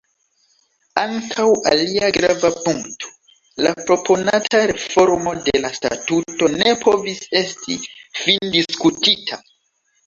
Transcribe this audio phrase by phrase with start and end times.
[1.01, 3.11] Ankaŭ alia grava punkto,
[3.67, 7.81] la proponata reformo de la statuto, ne povis esti
[8.25, 9.43] findiskutita.